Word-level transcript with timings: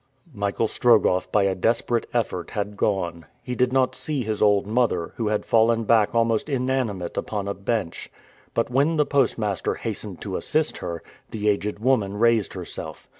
Michael 0.33 0.67
Strogoff, 0.67 1.31
by 1.31 1.43
a 1.43 1.53
desperate 1.53 2.07
effort, 2.11 2.49
had 2.49 2.75
gone. 2.75 3.27
He 3.43 3.53
did 3.53 3.71
not 3.71 3.93
see 3.95 4.23
his 4.23 4.41
old 4.41 4.65
mother, 4.65 5.13
who 5.17 5.27
had 5.27 5.45
fallen 5.45 5.83
back 5.83 6.15
almost 6.15 6.49
inanimate 6.49 7.17
upon 7.17 7.47
a 7.47 7.53
bench. 7.53 8.09
But 8.55 8.71
when 8.71 8.97
the 8.97 9.05
postmaster 9.05 9.75
hastened 9.75 10.19
to 10.21 10.37
assist 10.37 10.79
her, 10.79 11.03
the 11.29 11.47
aged 11.49 11.77
woman 11.77 12.17
raised 12.17 12.53
herself. 12.53 13.07